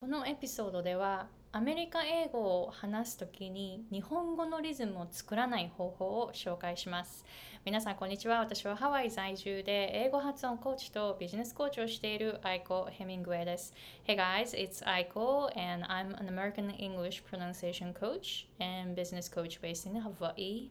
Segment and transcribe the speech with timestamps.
[0.00, 7.22] このエピソードではアメリカ英語を話すときに日本語のリズムを作らない方法を紹介します。
[7.66, 8.38] 皆さんこんにちは。
[8.38, 13.74] 私はハワイ在住で英語発音コーチとビジネスコーチをしているアイコ・ヘミングウェイです。
[14.08, 20.00] Hey guys, it's Aiko and I'm an American English pronunciation coach and business coach based in
[20.00, 20.70] Hawaii.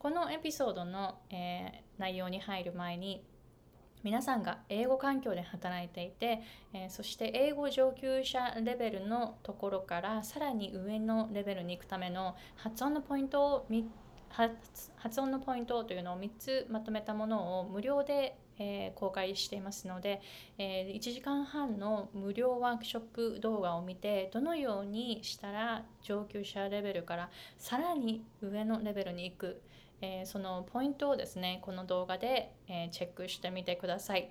[0.00, 3.24] このエピソードの、えー、内容に入る前に
[4.02, 6.42] 皆さんが英語環境で働いていて、
[6.72, 13.66] えー、そして英語上級者レベルのところからさらに上のレベルに行くための発音のポイントを
[14.96, 20.20] 発音のポイントというのを3つまとめたものを無料で、えー、公開していますので、
[20.58, 29.60] えー、1時間半の無料ワークショップ動画を見てどのようにしたら上級者レベルからさらに上のレベルに行く
[30.02, 34.30] えー、そのポイントをですねこの動画で、えー、チェックしてみてください。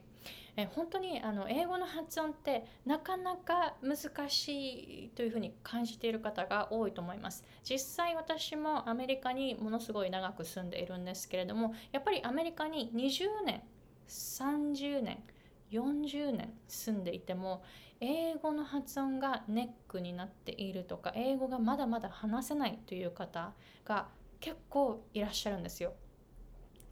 [0.58, 7.44] えー、本当にあの英語の発音ってなかなか難しいというふうに感じている方が多いと思います。
[7.64, 13.62] 実際私もアメリカにものすごい長く住んでいるんですけれどもやっぱりアメリカに20年
[14.08, 15.24] 30年
[15.72, 17.64] 40年住んでいても
[18.02, 23.54] 英語の発音がネックになっているとか英語がまだまだ話せないという方
[23.86, 24.08] が
[24.42, 25.94] 結構いらっしゃるんですよ。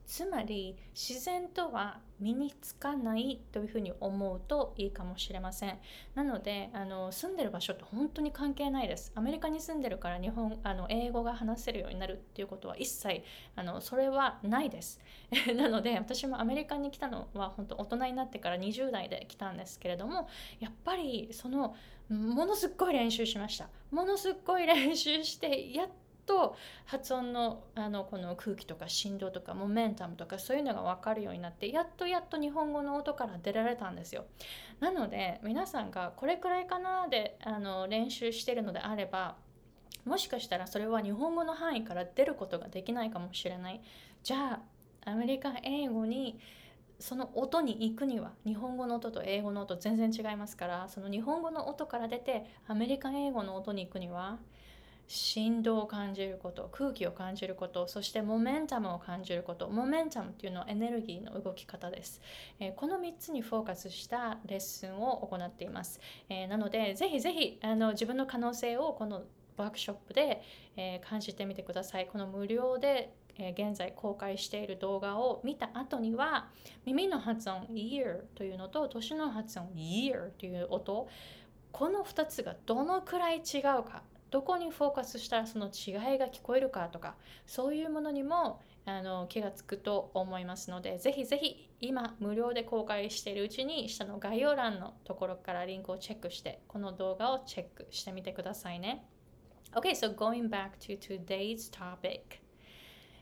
[0.10, 5.78] つまり自然とは身につかないというふうに思うといいかもしれません。
[6.16, 9.12] なのであの住んでる場所って本当に関係ないです。
[9.14, 13.22] アメリカに住んでるから日本あの英語が話せるようになるっていうことは一切
[13.56, 15.00] あのそれはないです。
[15.56, 20.28] なので私もアメリカに来たのは本当大人になってから20代で来たんですけれども
[20.60, 21.76] やっぱりその
[22.10, 23.70] ものすっごい練習しました。
[23.92, 25.90] ものすっごい練習してやっ
[26.30, 34.26] と発音のあのこの空気とか振動とかモメンタムとかそういうのが分かるようになってやっとやっと日本語の音から出られたんですよ。
[34.80, 39.38] なので皆さんがこれくらいかなであの練習してるのであれば
[40.06, 43.82] もしかしたらそれは日本語の範囲から出ることができないかもしれない。
[44.22, 44.62] じゃ
[45.06, 46.40] あアメリカ英語に
[47.00, 54.38] その音に行くには日本語の音と英語の音全然違いますからその日本語の音から出てアメリカ英語の音に行くには
[55.12, 62.22] 振動を感じること空気を感じることそしてモメンタムを感じることモメンタムっていうのはエネルギーの動き方です、
[62.60, 66.00] えー、この3つにフォーカスしたレッスンを行っています、
[66.30, 69.24] えー、なのでぜひぜひあの自分の可能性をこの
[69.58, 70.42] ワークショップで、
[70.78, 72.08] え、感じてみてください。
[72.08, 76.50] この無料でえ現在公開している動画を見た後には
[76.86, 81.08] 耳の発音 ear というのと年の発音 year という音
[81.72, 99.06] この2つがどのくらい違うかどこにフォーカスしたらその違いが聞こえるかとかそういうものにもあの気がつくと思いますのでぜひぜひ今無料で公開しているうちに下の概要欄のところからリンクをチェックしてこの動画をチェックしてみてくださいね。
[99.74, 102.40] OK so going back to today's topic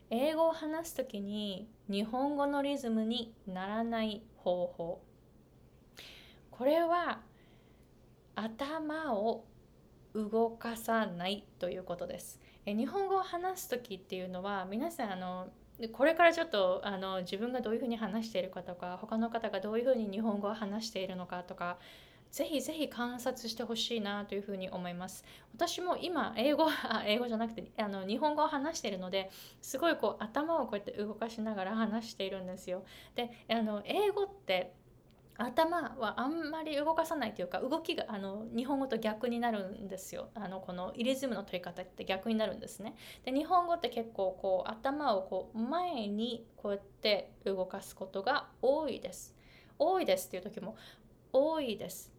[0.09, 5.01] 英語を話すときに日本語のリズムにならない方法。
[6.51, 7.19] これは
[8.35, 9.45] 頭を
[10.18, 12.40] 動かさないということです。
[12.66, 15.48] え日本語を話す時っていうのは皆さんあの
[15.92, 21.78] これからちょっとあの自分がどういうふうに話しているかとか他の方がどういうふうに日本語を話しているのかとか
[22.32, 25.24] ぜひぜひ観察してほしいなというふうに思います。
[25.54, 29.30] 私も今英語 あ英語じゃなくてあの日本語を話しているので
[29.62, 32.84] すごいこう頭をこうやって動かしながら話しているんですよ。
[33.16, 34.74] であの英語って
[35.38, 40.30] 頭はあんまり動かさないというか動きがあの日本語と逆になるんですよ。
[40.34, 42.96] あのこのイリズムの取り方って逆になるんですね。
[43.24, 49.36] で日本語って結構こう頭をこう前にこうやって動かすことが多いです。
[49.80, 50.75] 多いですっていう時も
[51.31, 52.12] 多いです。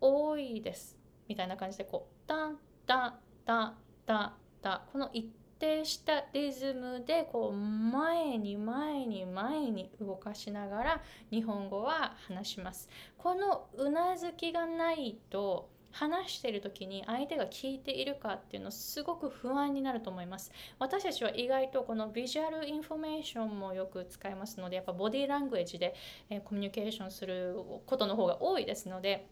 [0.00, 0.96] 多いです。
[1.26, 3.74] みたいな感じでこうタンタンタン
[4.06, 4.32] タン
[4.62, 4.80] タン。
[4.92, 12.88] この一定したリズムでこう前に前に前に動かしながら日本語は話します。
[13.16, 20.52] このうなずきがないと話している時に相手が聞いているかっていうのすごく不安になると思います。
[20.78, 25.94] 私たちは意外とこの visual information もよく使いますのでやっぱボディーランゲージで、
[26.30, 27.56] えコミュニケーションする
[27.86, 29.28] ことの方が多いですので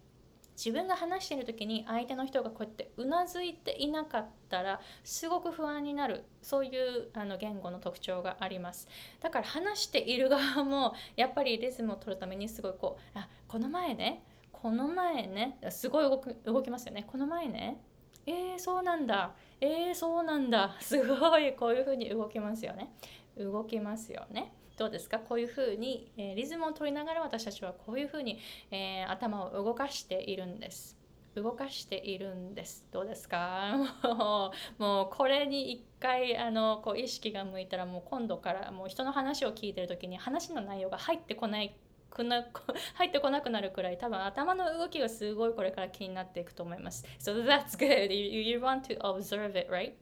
[0.56, 6.24] 自分が話している時に相手の人がこうやってうなずいていなかったらすごく不安になる。
[6.40, 8.88] そういうあの言語の特徴があります。
[9.20, 17.04] だから話している側もやっぱりリズムを取るためにすごいこうあこの前ねこの前ねすごい動く動きますよね。
[17.06, 17.80] この前ね
[18.26, 19.34] えー、そうなんだ。
[19.60, 20.76] えー、そうなんだ。
[20.80, 22.92] すごいこういう風に動きますよね。
[23.38, 24.52] 動きますよね。
[24.76, 25.18] どうですか？
[25.18, 28.38] こういうふうに、え、リズムを取りながら私たちはこういうふうに、
[28.70, 30.96] えー、頭を動かしているんです。
[31.34, 32.86] 動かしているんです。
[32.92, 33.74] どうですか？
[34.02, 41.76] もうもうこれに一回あのこう意識が向いたらもう今度からもう人の話を聞いてる時に話の内容が入ってこない
[42.10, 42.46] くな
[42.94, 47.04] 入ってこなくなるくらい多分頭の動きがすごいこれから気になっていくと思います。
[47.18, 48.12] So that's good.
[48.14, 49.92] You, you want to observe it, right?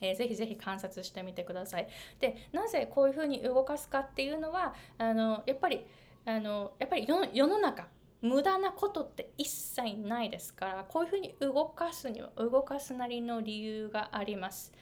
[0.00, 1.88] えー、ぜひぜひ観察してみてください。
[2.20, 5.86] でなぜこういうふうに動かすかっていうのはあのやっぱり
[6.24, 7.86] あのやっぱり世の中
[8.22, 14.72] 無駄なことって一切ないですからこういうふうに動かすには動かすなりの理由があります。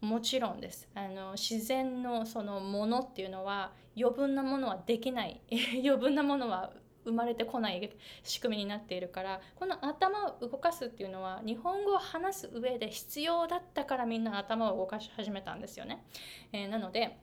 [0.00, 0.88] もちろんです。
[0.94, 5.40] あの自然のそのものっていうのは余分なものはできない
[5.82, 6.72] 余分なものは
[7.06, 7.90] 生まれてこない
[8.22, 16.04] 仕組みになっているからこの頭を動かすっていうのは日本語を話す上で必要だったからみんな頭を動かし始めたんですよね。
[16.52, 17.18] えー、なので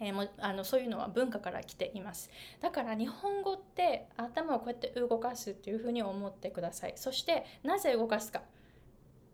[0.00, 2.28] えー、もあのそういうのは文化から来ています。
[2.60, 6.94] だから日本語って頭をこうやって動かすっていうふうに思ってください。
[6.96, 8.42] そしてなぜ動かすか。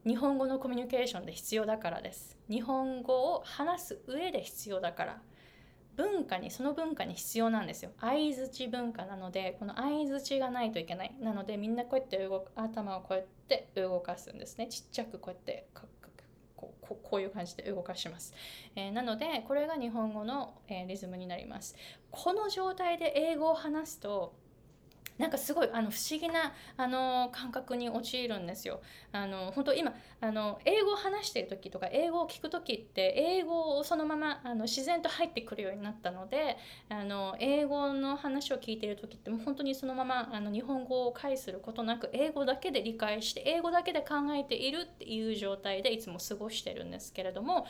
[0.07, 2.37] 日本語のコミュニケーションで必要だからです。
[2.51, 5.23] 日本語を話す上で必要だから。
[5.99, 7.91] 文化にその文化に必要なんですよ。
[8.01, 11.15] 相づち文化なのでこの相づちがないといけない。
[11.21, 14.69] なのでみんなこうやって動く頭をこうやって動かすんですね。
[14.69, 15.89] ちっちゃくこうやってこう
[17.03, 18.33] こういう感じで動かします、
[18.75, 21.77] えー、なのでこれが日本語の、えー、リズムになります。
[22.11, 24.35] この状態で英語を話すと
[25.19, 28.81] なんかすごいあの不思議なあの感覚に陥るんですよ。
[29.13, 36.57] あの本当今あの英語を話してる時とか英語を聞く時って英語をそのままあの自然と入ってくるようになったので
[36.89, 47.67] あの英語の話を聞いてる時ってもう本当にそのままあの日本語を介することなく英語だけで理解して英語だけで考えているっていう状態でいつも過ごしてるんですけれども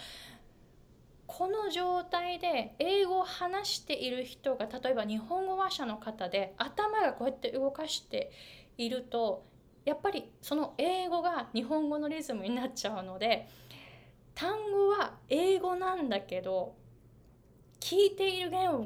[1.28, 8.32] この状態で英語を話している人が例えば日本語話者の方で頭がこうやって動かして
[8.78, 9.44] いると
[9.84, 13.46] やっぱりその英語が日本語のリズムになっちゃうので
[14.34, 16.74] 単語は英語なんだけど
[17.78, 18.82] 聞いている言語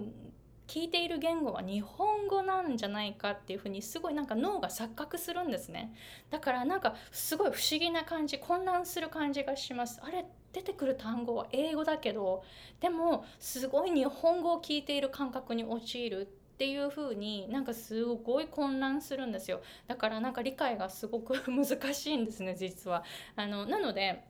[0.73, 5.93] 聞いている言語は日本語なんじゃないかっていうふうにすごいなんか脳が錯覚するんですね。
[6.31, 10.01] だからなんかすごい不思議な感じ混乱する感じがします。
[10.03, 10.25] あれ
[10.55, 12.43] 出てくる単語は英語だけど
[12.81, 16.25] でもすごい日本語を聞いている感覚に陥るっ
[16.57, 19.61] ていう風になんかすごい混乱するんですよ。
[19.89, 23.05] だからなんか理解がすごく 難しいんですね実は。
[23.37, 24.25] あのなので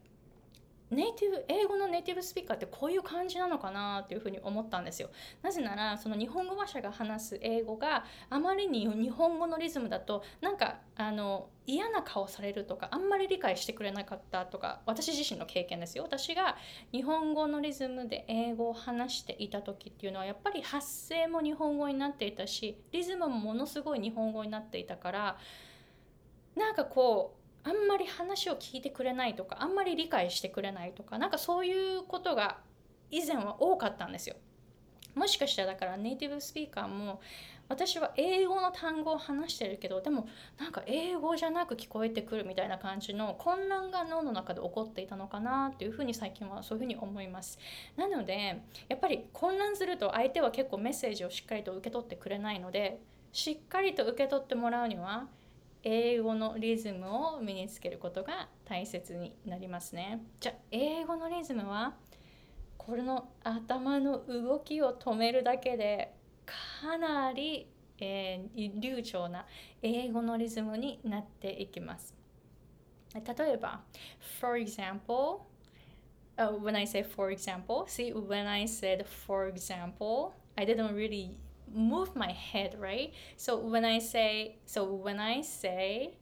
[0.93, 5.09] ネイティブ英語のネイティブスピーカーってこういう感じなのかなっていうふうに思ったんですよ。
[5.43, 16.05] なぜならその日本語話者が話す英語があまりに日本語のリズムだとなんかあの嫌な顔されるとかあんまり理解してくれなかったとか私自身の経験ですよ。
[16.05, 16.57] 私が
[16.93, 25.39] 日本語のリズムで英語を話していた時っていうのはやっぱり発声も日本語になっていたしリズムもものすごい日本語になっていたから
[26.55, 32.59] なんかこうあんまり話を聞いてくれないとかあんまり理解してくれないとかなんかそういうことが
[33.11, 34.37] 以前は多かったんですよ。
[35.15, 37.21] もしかしたらだからネイティブスピーカーも
[37.69, 40.27] 私は英語の単語を話してるけどでも
[40.59, 47.59] なんか英語じゃなく聞こえてくるみたいな感じの混乱が脳の中で起こっていたのかなっていうふうに最近はそういうふうに思います
[47.97, 53.01] なのでやっぱり混乱すると相手は結構メッセージをしっかりと受け取ってくれないので
[53.33, 55.27] しっかりと受け取ってもらうには
[55.85, 60.23] 英語のリズムを身につけることが大切になりますね。
[60.41, 61.95] じゃあ英語のリズムは
[62.77, 66.15] これの頭の動きを止めるだけで
[66.47, 69.47] かなり、えー、流暢な
[69.83, 72.15] 英語のリズムになっていきます。
[73.15, 73.83] 例えば、
[74.41, 75.43] for example,
[76.39, 81.37] uh, when I say for example, see when I said for example, I didn't really
[81.75, 83.13] move my head, right?
[83.37, 86.15] So when I say, so when I say,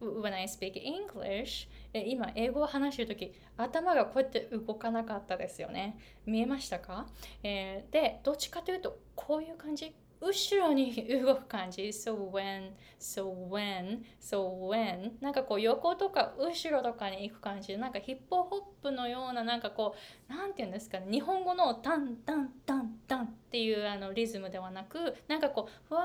[0.00, 7.06] when I speak English 今英語を話してる時頭がこうやって動かなかったですよね見えましたか、
[7.42, 11.82] えー、でどっちかというとこういう感じ後ろに動く感じ。
[11.82, 17.76] So when so when so when なんかこう横とか後ろとかに行く感じ。
[17.76, 19.94] なんかヒップホップのようななんかこ
[20.28, 21.06] うなんて言うんですかね。
[21.10, 26.02] 日本語のタンタンタンタンっていうあのリズムではなくなんかこうふわ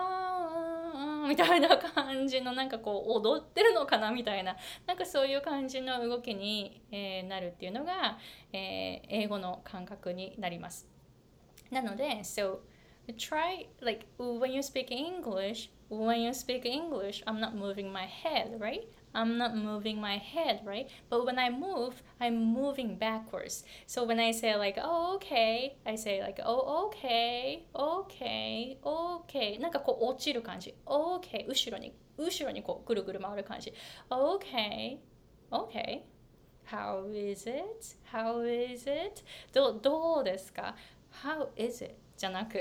[0.96, 4.58] ーみたいな感じのなんかこう踊ってるのかなみたいな。
[4.86, 8.18] なんかそういう感じの動きに、えー、なるっていうのが、
[8.52, 10.88] えー、英語の感覚になります。
[11.72, 12.58] なので so
[13.19, 18.57] try like when you speak English when you speak English I'm not moving my head
[18.59, 20.91] right I'm not moving my head, right?
[21.09, 23.63] But when I move, I'm moving backwards.
[23.87, 29.59] So when I say like, oh, okay, I say like, oh, okay, okay, okay.
[29.61, 30.75] なんかこう落ちる感じ。
[30.85, 33.73] okay, 後ろに、後ろにこうぐるぐる回る感じ。
[34.11, 34.99] okay,
[35.53, 36.03] okay.
[36.67, 37.97] How is it?
[38.13, 39.23] How is it?
[39.53, 40.75] どどうですか
[41.23, 41.95] ?How is it?
[42.17, 42.59] じゃなく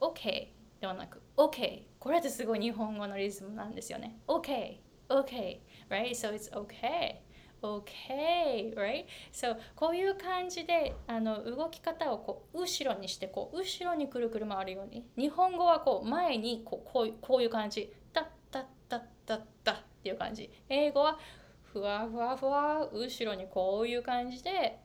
[0.00, 0.48] OK
[0.80, 4.18] ではなく OK これってすごい日本語のリズムなんですよね。
[4.26, 6.10] OK OK right?
[6.10, 7.16] So it's OK
[7.62, 9.06] OK right?
[9.32, 17.92] So こういう感じであの動き方をこう後ろにしてこう後ろにくるくる回るように日本語はこう前にこうこうこういう感じ。
[18.12, 20.50] タッタッタッタッタっていう感じ。
[20.68, 21.18] 英語は
[21.62, 24.78] ふわふわふわ後ろにこういう感じで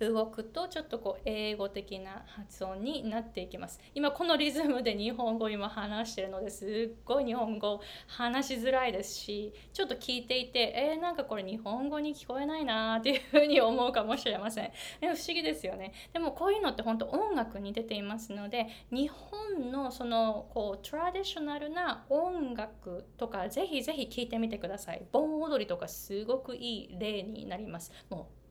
[0.00, 3.80] 動くとちょっとこう英語的な発音になっていきます。
[3.94, 14.72] 今このリズムで日本語今話してるのですっごい日本語話しづらいですしちょっと聞いていてえー、なんかこれ日本語に聞こえないなーっていうふうに思うかもしれません、え
[15.02, 15.92] 不思議ですよね。
[16.12, 25.06] でもこういうのって本当音楽に出ていますので日本のそのこうトラディショナルな音楽とかぜひぜひ聞いてみてください。
[25.12, 27.92] 盆踊りとかすごくいい例になります。
[28.10, 28.44] もう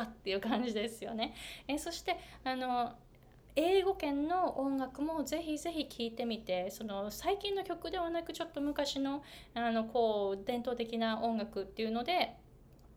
[0.00, 1.34] ったっていう感じですよね。
[1.68, 2.92] えそしてあの
[3.56, 9.22] 英語圏の音楽もぜひぜひ聴いてみてその最近の曲ではなくちょっと昔の
[9.54, 12.34] あのこう伝統的な音楽っていうので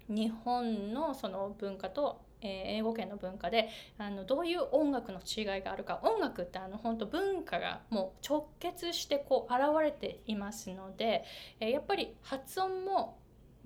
[0.10, 11.24] 日本のその文化とえ英語圏の文化であのどういう音楽の違いがあるか音楽ってあの本当文化がもう直結してこう現れていますので、
[11.60, 13.18] えやっぱり発音も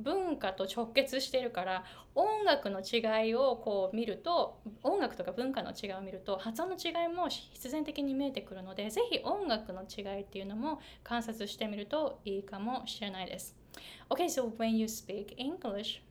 [0.03, 1.83] 文化と直結してるから
[2.15, 13.55] 音楽の違いをこう見ると音楽とか文化の違いを見ると発音の違いも必然的に見えてくるのでぜひ音楽の違いっていうのも観察してみるといいかもしれないです。
[14.09, 16.01] Okay, so when you speak English,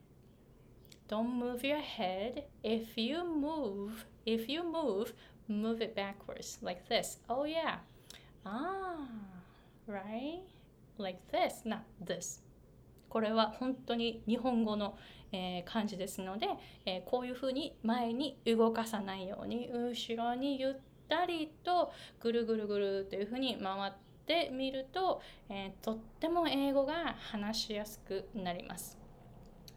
[1.07, 2.45] don't move your head.
[2.63, 5.13] If you move, if you move,
[5.47, 7.19] move it backwards like this.
[7.29, 7.79] Oh yeah.
[8.45, 9.07] Ah,
[9.85, 10.41] right?
[10.97, 12.39] Like this, not this.
[13.11, 14.97] これは本当に日本語の、
[15.33, 16.47] えー、漢字ですので、
[16.85, 20.73] えー、こういうふうに前に動かさないように後ろにゆっ
[21.09, 21.91] たりと
[22.21, 23.93] ぐるぐるぐるというふうに回っ
[24.25, 29.00] てみると、えー、とっても英語が話しやすくなります。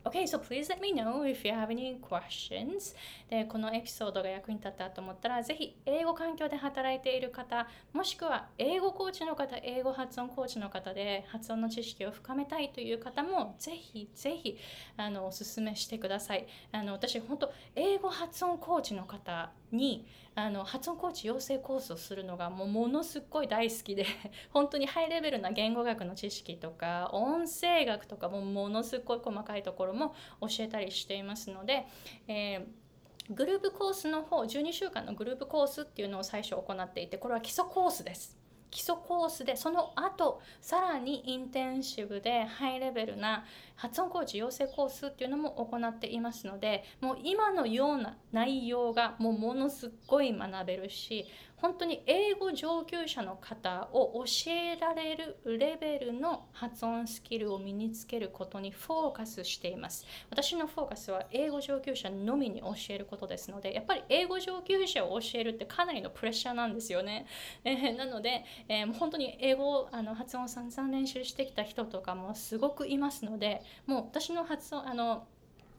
[0.07, 2.95] Okay, so please let me know if you have any questions.
[3.31, 14.59] で、このエピソードが役に立ったと思ったら、ぜひ英語環境で働いている方、もしくは英語コーチの方、英語発音コーチの方で発音の知識を深めたいという方も、ぜひぜひ
[14.99, 16.47] あのおすすめしてください。
[16.71, 24.07] あの私、本当英語発音コーチの方にあの発音コーチ養成コースをするのがもうものすごい大好きで
[24.51, 31.87] 本当にハイレベルな言語学の知識とか音声学とかもものすごい細かいところも教えたりしていますので、
[32.29, 32.85] えー
[33.31, 38.44] グループコースの方12週間のグループコースっていうのを最初行っていてこれは基礎コースです。
[38.75, 43.45] 基礎コースでその後さらにインテンシブでハイレベルな
[43.77, 51.25] 発音コーチ養成コースっていうのも行っていますのでもう今のような内容がもうものすごい学べるし
[51.57, 60.05] 本当に英語上級者の方を教えられるレベルの発音スキルを身につけることにフォーカスしています。
[60.31, 67.27] 私のフォーカスは英語上級者のみに教えることですので、やっぱり英語上級者を教えるってかなりのプレッシャーなんですよね。
[67.65, 75.27] えー、なので、えー、もう本当に英語あの発音を散々練習してきた人とかもすごくいますので、もう私の発音、あの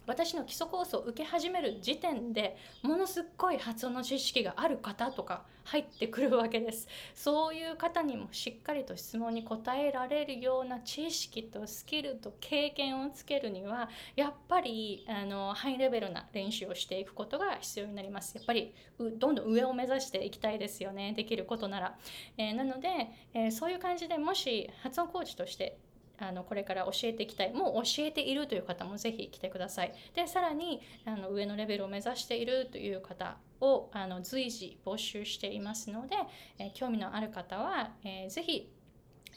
[0.08, 6.88] 私の基礎コースを受け始める時点でものすっごい発音の知識がある方とか入ってくるわけです。
[7.14, 18.36] そういう方にもしっかりと質問に答えられるような知識とスキルと経験をつけるにはやっぱりあのハイレベルな練習をしていくことが必要になります。
[18.36, 21.14] やっぱりどんどん上を目指していきたいですよね。
[21.14, 21.98] できることなら、
[22.38, 22.90] えー、なので、
[23.34, 25.78] えー、そういう感じでもし発音コーチとして
[26.18, 36.16] あのこれから教えていきたいもう教えているという方もぜひ来てくださいでさらにあの上のレベルを目指しているという方をあの随時募集していますので、
[36.60, 38.72] えー、興味のある方は、えー、ぜひ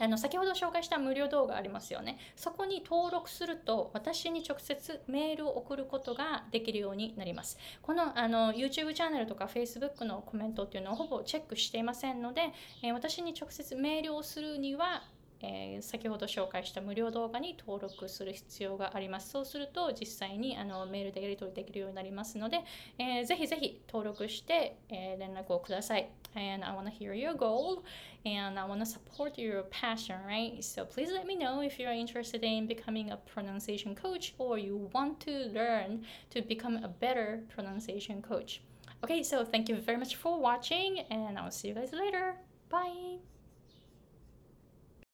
[0.01, 2.19] あの先ほど紹介した無料動画ありますよね。
[2.37, 7.59] そこに登録すると私に直接メールを送ることができるようになります。
[7.83, 15.03] このあの YouTube チャンネルとか Facebook のコメントっていうのをほぼチェックしていませんので、えー、私に直接メールをするには
[15.40, 19.30] えー、先ほど紹介した無料動画に登録する必要があります。
[19.30, 22.61] そうすると実際にあのメールでやり取りできるようになりますので、
[22.99, 26.11] えー、ぜひぜひ登録して、えー、連絡をください。
[26.35, 27.83] And I want to hear your goal
[28.25, 30.59] and I want to support your passion, right?
[30.62, 34.90] So please let me know if you're interested in becoming a pronunciation coach or you
[34.92, 38.61] want to learn to become a better pronunciation coach.
[39.04, 42.35] Okay, so thank you very much for watching and I'll see you guys later.
[42.68, 43.38] Bye.